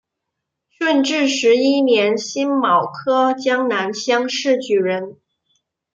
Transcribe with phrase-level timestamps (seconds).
[0.71, 5.19] 顺治十一年辛卯科江南乡试举人。